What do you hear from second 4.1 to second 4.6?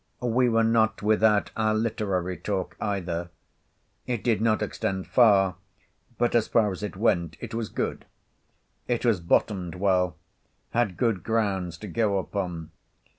did